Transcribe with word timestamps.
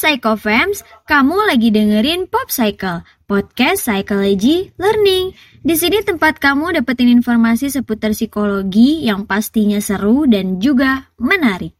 Psychofams, 0.00 0.80
kamu 1.04 1.44
lagi 1.44 1.68
dengerin 1.68 2.24
Pop 2.24 2.48
Cycle, 2.48 3.04
podcast 3.28 3.84
psychology 3.84 4.72
learning. 4.80 5.36
Di 5.60 5.76
sini 5.76 6.00
tempat 6.00 6.40
kamu 6.40 6.72
dapetin 6.72 7.12
informasi 7.20 7.68
seputar 7.68 8.16
psikologi 8.16 9.04
yang 9.04 9.28
pastinya 9.28 9.76
seru 9.76 10.24
dan 10.24 10.56
juga 10.56 11.12
menarik. 11.20 11.76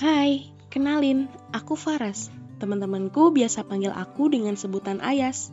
Hai, 0.00 0.48
kenalin, 0.72 1.28
aku 1.52 1.76
Faras. 1.76 2.32
Teman-temanku 2.56 3.36
biasa 3.36 3.68
panggil 3.68 3.92
aku 3.92 4.32
dengan 4.32 4.56
sebutan 4.56 5.04
Ayas. 5.04 5.52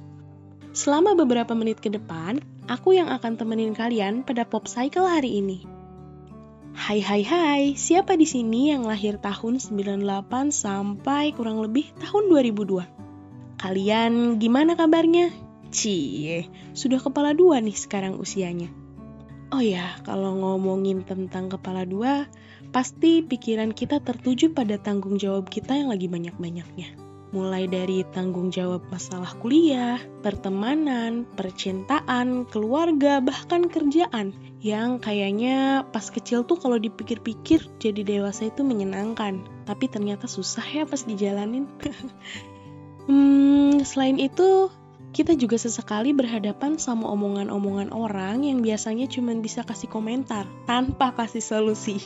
Selama 0.72 1.20
beberapa 1.20 1.52
menit 1.52 1.84
ke 1.84 1.92
depan, 1.92 2.40
aku 2.72 2.96
yang 2.96 3.12
akan 3.12 3.36
temenin 3.36 3.76
kalian 3.76 4.24
pada 4.24 4.48
Pop 4.48 4.72
Cycle 4.72 5.04
hari 5.04 5.44
ini. 5.44 5.73
Hai 6.74 7.06
hai 7.06 7.22
hai, 7.22 7.64
siapa 7.78 8.18
di 8.18 8.26
sini 8.26 8.74
yang 8.74 8.90
lahir 8.90 9.22
tahun 9.22 9.62
98 9.62 10.50
sampai 10.50 11.30
kurang 11.30 11.62
lebih 11.62 11.94
tahun 12.02 12.34
2002? 12.34 13.62
Kalian 13.62 14.42
gimana 14.42 14.74
kabarnya? 14.74 15.30
Cie, 15.70 16.50
sudah 16.74 16.98
kepala 16.98 17.38
dua 17.38 17.62
nih 17.62 17.78
sekarang 17.78 18.18
usianya. 18.18 18.74
Oh 19.54 19.62
ya, 19.62 20.02
kalau 20.02 20.34
ngomongin 20.34 21.06
tentang 21.06 21.46
kepala 21.46 21.86
dua, 21.86 22.26
pasti 22.74 23.22
pikiran 23.22 23.70
kita 23.70 24.02
tertuju 24.02 24.50
pada 24.58 24.82
tanggung 24.82 25.22
jawab 25.22 25.54
kita 25.54 25.78
yang 25.78 25.94
lagi 25.94 26.10
banyak-banyaknya 26.10 27.13
mulai 27.34 27.66
dari 27.66 28.06
tanggung 28.14 28.54
jawab 28.54 28.86
masalah 28.94 29.34
kuliah, 29.42 29.98
pertemanan, 30.22 31.26
percintaan, 31.34 32.46
keluarga, 32.46 33.18
bahkan 33.20 33.66
kerjaan 33.66 34.38
yang 34.62 35.02
kayaknya 35.02 35.84
pas 35.90 36.08
kecil 36.08 36.46
tuh 36.46 36.56
kalau 36.56 36.80
dipikir-pikir 36.80 37.68
jadi 37.82 38.06
dewasa 38.06 38.48
itu 38.48 38.62
menyenangkan, 38.62 39.44
tapi 39.66 39.90
ternyata 39.90 40.30
susah 40.30 40.64
ya 40.64 40.86
pas 40.86 41.04
dijalanin. 41.04 41.66
hmm, 43.10 43.82
selain 43.84 44.22
itu, 44.22 44.70
kita 45.14 45.38
juga 45.38 45.58
sesekali 45.58 46.14
berhadapan 46.14 46.82
sama 46.82 47.06
omongan-omongan 47.12 47.94
orang 47.94 48.46
yang 48.46 48.66
biasanya 48.66 49.10
cuma 49.10 49.34
bisa 49.38 49.62
kasih 49.62 49.90
komentar 49.90 50.46
tanpa 50.70 51.14
kasih 51.14 51.42
solusi. 51.42 52.00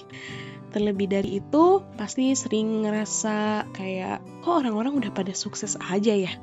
Terlebih 0.72 1.08
dari 1.08 1.40
itu, 1.40 1.82
pasti 1.96 2.36
sering 2.36 2.84
ngerasa 2.84 3.70
kayak, 3.72 4.20
kok 4.44 4.54
orang-orang 4.64 5.00
udah 5.00 5.12
pada 5.16 5.32
sukses 5.32 5.80
aja 5.80 6.14
ya? 6.14 6.34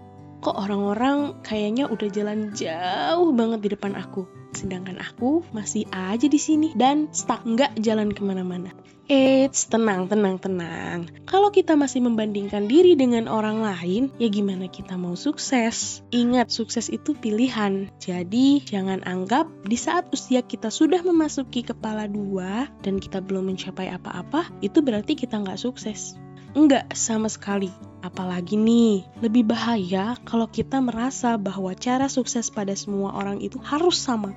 Kok 0.45 0.61
orang-orang 0.61 1.41
kayaknya 1.41 1.89
udah 1.89 2.09
jalan 2.13 2.53
jauh 2.53 3.33
banget 3.33 3.65
di 3.65 3.69
depan 3.73 3.97
aku? 3.97 4.29
Sedangkan 4.53 5.01
aku 5.01 5.41
masih 5.57 5.89
aja 5.89 6.29
di 6.29 6.37
sini 6.37 6.77
dan 6.77 7.09
stuck 7.17 7.49
nggak 7.49 7.81
jalan 7.81 8.13
ke 8.13 8.21
mana-mana. 8.21 8.69
Eits, 9.09 9.73
tenang, 9.73 10.05
tenang, 10.05 10.37
tenang. 10.37 11.09
Kalau 11.25 11.49
kita 11.49 11.81
masih 11.81 12.05
membandingkan 12.05 12.69
diri 12.69 12.93
dengan 12.93 13.25
orang 13.25 13.65
lain, 13.65 14.13
ya 14.21 14.29
gimana 14.29 14.69
kita 14.69 15.01
mau 15.01 15.17
sukses? 15.17 16.05
Ingat, 16.13 16.53
sukses 16.53 16.93
itu 16.93 17.17
pilihan. 17.17 17.89
Jadi, 18.01 18.65
jangan 18.65 19.01
anggap 19.05 19.49
di 19.65 19.77
saat 19.81 20.09
usia 20.13 20.41
kita 20.41 20.69
sudah 20.69 21.01
memasuki 21.05 21.65
kepala 21.65 22.05
dua 22.05 22.69
dan 22.85 23.01
kita 23.01 23.21
belum 23.21 23.49
mencapai 23.49 23.93
apa-apa, 23.93 24.49
itu 24.65 24.81
berarti 24.81 25.17
kita 25.17 25.37
nggak 25.37 25.61
sukses. 25.61 26.17
Enggak 26.55 26.95
sama 26.95 27.27
sekali. 27.27 27.75
Apalagi 27.99 28.55
nih, 28.55 29.03
lebih 29.19 29.43
bahaya 29.43 30.15
kalau 30.23 30.47
kita 30.47 30.79
merasa 30.79 31.35
bahwa 31.35 31.75
cara 31.75 32.07
sukses 32.07 32.47
pada 32.47 32.79
semua 32.79 33.11
orang 33.11 33.43
itu 33.43 33.59
harus 33.59 33.99
sama. 33.99 34.31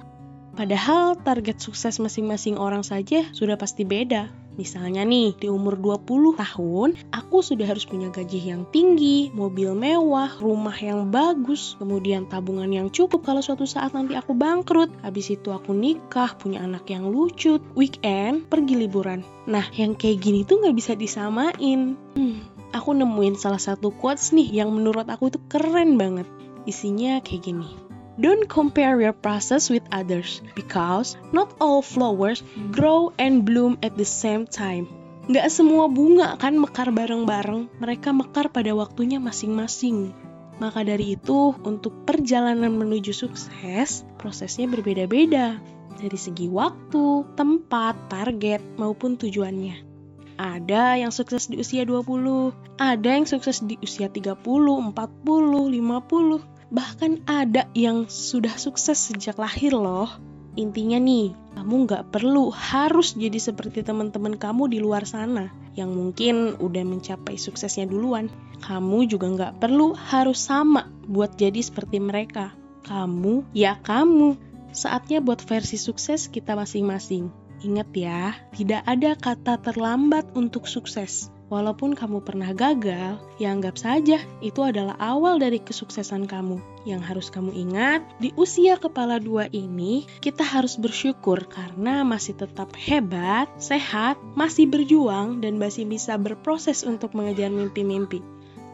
Padahal 0.57 1.13
target 1.21 1.61
sukses 1.61 2.01
masing-masing 2.01 2.57
orang 2.57 2.81
saja 2.81 3.29
sudah 3.29 3.61
pasti 3.61 3.85
beda. 3.85 4.33
Misalnya 4.57 5.05
nih, 5.05 5.37
di 5.37 5.53
umur 5.53 5.77
20 5.77 6.33
tahun, 6.33 6.97
aku 7.13 7.45
sudah 7.45 7.69
harus 7.69 7.85
punya 7.85 8.09
gaji 8.09 8.41
yang 8.41 8.65
tinggi, 8.73 9.29
mobil 9.29 9.77
mewah, 9.77 10.33
rumah 10.41 10.73
yang 10.81 11.13
bagus, 11.13 11.77
kemudian 11.77 12.25
tabungan 12.25 12.73
yang 12.73 12.89
cukup 12.89 13.21
kalau 13.21 13.45
suatu 13.45 13.69
saat 13.69 13.93
nanti 13.93 14.17
aku 14.17 14.33
bangkrut. 14.33 14.89
Habis 15.05 15.37
itu 15.37 15.53
aku 15.53 15.77
nikah, 15.77 16.33
punya 16.41 16.65
anak 16.65 16.89
yang 16.89 17.05
lucu, 17.05 17.61
weekend, 17.77 18.49
pergi 18.49 18.81
liburan. 18.81 19.21
Nah, 19.45 19.69
yang 19.77 19.93
kayak 19.93 20.25
gini 20.25 20.41
tuh 20.41 20.65
nggak 20.65 20.73
bisa 20.73 20.97
disamain. 20.97 21.93
Hmm, 22.17 22.41
aku 22.73 22.97
nemuin 22.97 23.37
salah 23.37 23.61
satu 23.61 23.93
quotes 23.93 24.33
nih 24.33 24.57
yang 24.65 24.73
menurut 24.73 25.05
aku 25.05 25.29
itu 25.29 25.37
keren 25.53 26.01
banget. 26.01 26.25
Isinya 26.65 27.21
kayak 27.21 27.45
gini. 27.45 27.86
Don't 28.17 28.49
compare 28.49 28.97
your 28.97 29.13
process 29.13 29.69
with 29.69 29.85
others 29.93 30.41
because 30.57 31.13
not 31.29 31.53
all 31.61 31.85
flowers 31.85 32.41
grow 32.73 33.13
and 33.21 33.45
bloom 33.45 33.77
at 33.85 33.93
the 33.93 34.09
same 34.09 34.49
time. 34.49 34.89
Gak 35.29 35.53
semua 35.53 35.85
bunga 35.85 36.33
kan 36.41 36.57
mekar 36.57 36.89
bareng-bareng, 36.89 37.69
mereka 37.77 38.09
mekar 38.09 38.49
pada 38.49 38.73
waktunya 38.73 39.21
masing-masing. 39.21 40.17
Maka 40.57 40.81
dari 40.81 41.13
itu, 41.13 41.53
untuk 41.61 42.09
perjalanan 42.09 42.73
menuju 42.73 43.13
sukses, 43.13 44.01
prosesnya 44.17 44.65
berbeda-beda 44.65 45.61
dari 46.01 46.17
segi 46.17 46.49
waktu, 46.49 47.21
tempat, 47.37 48.09
target, 48.09 48.65
maupun 48.81 49.21
tujuannya. 49.21 49.85
Ada 50.41 50.97
yang 50.97 51.13
sukses 51.13 51.49
di 51.53 51.61
usia 51.61 51.85
20, 51.85 52.81
ada 52.81 53.09
yang 53.09 53.29
sukses 53.29 53.61
di 53.61 53.77
usia 53.85 54.09
30, 54.09 54.41
40, 54.41 54.93
50, 54.97 56.56
Bahkan 56.67 57.27
ada 57.27 57.67
yang 57.71 58.11
sudah 58.11 58.55
sukses 58.59 58.99
sejak 58.99 59.39
lahir 59.39 59.71
loh. 59.71 60.11
Intinya 60.57 60.97
nih, 60.97 61.37
kamu 61.53 61.85
nggak 61.85 62.03
perlu 62.09 62.49
harus 62.49 63.13
jadi 63.13 63.37
seperti 63.37 63.85
teman-teman 63.85 64.35
kamu 64.35 64.73
di 64.73 64.81
luar 64.81 65.05
sana 65.05 65.53
yang 65.77 65.93
mungkin 65.93 66.57
udah 66.57 66.81
mencapai 66.81 67.37
suksesnya 67.37 67.85
duluan. 67.85 68.27
Kamu 68.65 69.05
juga 69.05 69.29
nggak 69.29 69.61
perlu 69.61 69.93
harus 69.93 70.41
sama 70.41 70.89
buat 71.05 71.37
jadi 71.37 71.61
seperti 71.61 72.01
mereka. 72.01 72.51
Kamu, 72.89 73.53
ya 73.53 73.77
kamu. 73.85 74.33
Saatnya 74.73 75.21
buat 75.21 75.39
versi 75.45 75.77
sukses 75.77 76.25
kita 76.25 76.57
masing-masing. 76.57 77.29
Ingat 77.61 77.89
ya, 77.93 78.33
tidak 78.53 78.81
ada 78.85 79.13
kata 79.13 79.61
terlambat 79.61 80.33
untuk 80.33 80.65
sukses. 80.65 81.29
Walaupun 81.47 81.95
kamu 81.95 82.27
pernah 82.27 82.51
gagal, 82.51 83.23
ya 83.39 83.47
anggap 83.55 83.79
saja 83.79 84.19
itu 84.43 84.59
adalah 84.67 84.99
awal 84.99 85.39
dari 85.39 85.63
kesuksesan 85.63 86.27
kamu. 86.27 86.59
Yang 86.83 87.01
harus 87.07 87.27
kamu 87.31 87.55
ingat, 87.55 88.03
di 88.19 88.35
usia 88.35 88.75
kepala 88.75 89.15
dua 89.15 89.47
ini, 89.55 90.03
kita 90.19 90.43
harus 90.43 90.75
bersyukur 90.75 91.47
karena 91.47 92.03
masih 92.03 92.35
tetap 92.35 92.75
hebat, 92.75 93.47
sehat, 93.63 94.19
masih 94.35 94.67
berjuang, 94.67 95.39
dan 95.39 95.55
masih 95.55 95.87
bisa 95.87 96.19
berproses 96.19 96.83
untuk 96.83 97.15
mengejar 97.15 97.47
mimpi-mimpi. 97.47 98.19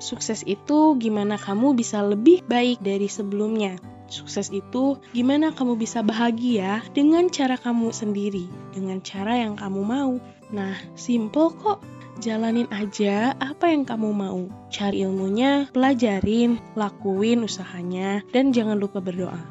Sukses 0.02 0.42
itu 0.50 0.98
gimana 0.98 1.38
kamu 1.38 1.78
bisa 1.78 2.02
lebih 2.02 2.42
baik 2.50 2.82
dari 2.82 3.06
sebelumnya. 3.06 3.78
Sukses 4.10 4.50
itu 4.50 4.98
gimana 5.14 5.54
kamu 5.54 5.78
bisa 5.78 6.02
bahagia 6.02 6.82
dengan 6.98 7.30
cara 7.30 7.54
kamu 7.54 7.94
sendiri, 7.94 8.50
dengan 8.74 8.98
cara 9.06 9.46
yang 9.46 9.54
kamu 9.62 9.82
mau. 9.86 10.18
Nah, 10.54 10.78
simple 10.94 11.50
kok 11.58 11.82
Jalanin 12.22 12.70
aja 12.70 13.34
apa 13.42 13.74
yang 13.74 13.90
kamu 13.90 14.14
mau. 14.14 14.46
Cari 14.70 15.02
ilmunya, 15.02 15.66
pelajarin, 15.74 16.62
lakuin 16.78 17.42
usahanya, 17.42 18.22
dan 18.30 18.54
jangan 18.54 18.78
lupa 18.78 19.02
berdoa. 19.02 19.42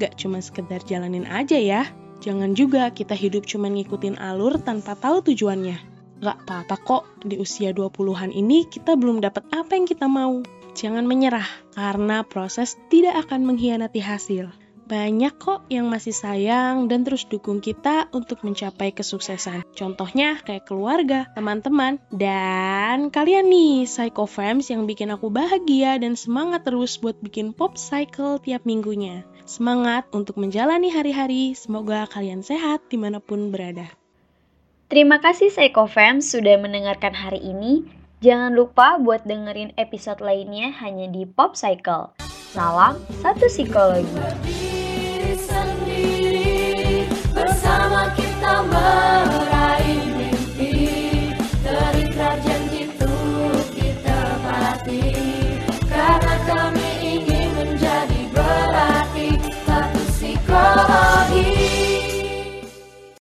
Gak 0.00 0.16
cuma 0.16 0.40
sekedar 0.40 0.80
jalanin 0.88 1.28
aja 1.28 1.60
ya. 1.60 1.84
Jangan 2.24 2.56
juga 2.56 2.88
kita 2.88 3.12
hidup 3.12 3.44
cuma 3.44 3.68
ngikutin 3.68 4.16
alur 4.16 4.56
tanpa 4.64 4.96
tahu 4.96 5.20
tujuannya. 5.28 5.76
Gak 6.24 6.48
apa-apa 6.48 6.76
kok, 6.80 7.04
di 7.20 7.36
usia 7.36 7.76
20-an 7.76 8.32
ini 8.32 8.64
kita 8.64 8.96
belum 8.96 9.20
dapat 9.20 9.44
apa 9.52 9.76
yang 9.76 9.84
kita 9.84 10.08
mau. 10.08 10.40
Jangan 10.72 11.04
menyerah, 11.04 11.48
karena 11.76 12.24
proses 12.24 12.80
tidak 12.88 13.28
akan 13.28 13.44
mengkhianati 13.44 14.00
hasil 14.00 14.65
banyak 14.86 15.34
kok 15.42 15.66
yang 15.66 15.90
masih 15.90 16.14
sayang 16.14 16.86
dan 16.86 17.02
terus 17.02 17.26
dukung 17.26 17.58
kita 17.58 18.06
untuk 18.14 18.46
mencapai 18.46 18.94
kesuksesan. 18.94 19.66
Contohnya 19.74 20.38
kayak 20.46 20.70
keluarga, 20.70 21.26
teman-teman, 21.34 21.98
dan 22.14 23.10
kalian 23.10 23.50
nih, 23.50 23.84
Psycho 23.84 24.30
Fams 24.30 24.70
yang 24.70 24.86
bikin 24.86 25.10
aku 25.10 25.26
bahagia 25.26 25.98
dan 25.98 26.14
semangat 26.14 26.62
terus 26.62 26.94
buat 27.02 27.18
bikin 27.18 27.50
pop 27.50 27.74
cycle 27.74 28.38
tiap 28.38 28.62
minggunya. 28.62 29.26
Semangat 29.46 30.06
untuk 30.14 30.38
menjalani 30.38 30.90
hari-hari, 30.90 31.54
semoga 31.58 32.06
kalian 32.10 32.46
sehat 32.46 32.86
di 32.86 32.98
mana 32.98 33.18
pun 33.18 33.50
berada. 33.50 33.90
Terima 34.86 35.18
kasih 35.18 35.50
Psycho 35.50 35.90
Fams 35.90 36.30
sudah 36.30 36.62
mendengarkan 36.62 37.10
hari 37.10 37.42
ini. 37.42 37.82
Jangan 38.22 38.54
lupa 38.54 38.96
buat 39.02 39.26
dengerin 39.26 39.74
episode 39.76 40.22
lainnya 40.22 40.72
hanya 40.78 41.10
di 41.10 41.26
Pop 41.26 41.58
Cycle. 41.58 42.14
Salam 42.56 42.96
satu 43.20 43.50
psikologi. 43.50 44.65